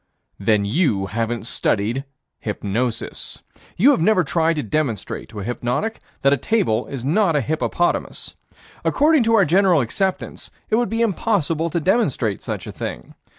[0.39, 2.05] Then you haven't studied
[2.39, 3.43] hypnosis.
[3.77, 7.39] You have never tried to demonstrate to a hypnotic that a table is not a
[7.41, 8.33] hippopotamus.
[8.83, 13.13] According to our general acceptance, it would be impossible to demonstrate such a thing.